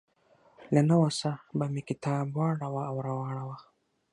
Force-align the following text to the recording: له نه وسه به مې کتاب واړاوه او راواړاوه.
له 0.73 0.81
نه 0.89 0.95
وسه 1.03 1.31
به 1.57 1.65
مې 1.73 1.81
کتاب 1.89 2.25
واړاوه 2.33 2.81
او 2.89 2.95
راواړاوه. 3.07 3.57